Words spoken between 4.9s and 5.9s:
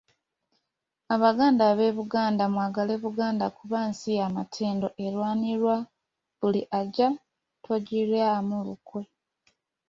erwanirwa